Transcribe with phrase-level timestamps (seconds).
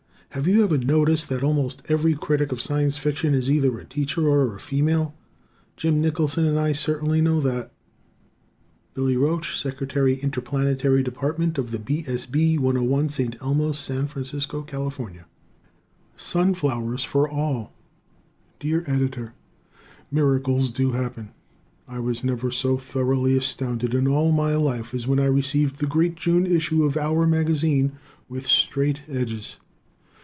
[0.33, 4.29] Have you ever noticed that almost every critic of Science Fiction is either a teacher
[4.29, 5.13] or a female?
[5.75, 7.73] Jim Nicholson and I certainly know that.
[8.93, 9.81] Billy Roche, Sec.
[9.81, 11.57] Interplanetary Dept.
[11.57, 12.05] of the B.
[12.07, 12.25] S.
[12.25, 13.35] B., 101 St.
[13.41, 14.89] Elmo, San Francisco, Cal.
[16.15, 17.73] Sunflowers for All
[18.61, 19.33] Dear Editor:
[20.09, 21.31] Miracles do happen!
[21.89, 25.87] I was never so thoroughly astounded in all my life as when I received the
[25.87, 27.97] great June issue of "our" magazine
[28.29, 29.57] with straight edges!